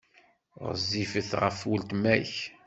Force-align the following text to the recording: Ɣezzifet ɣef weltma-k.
Ɣezzifet 0.65 1.31
ɣef 1.41 1.59
weltma-k. 1.69 2.33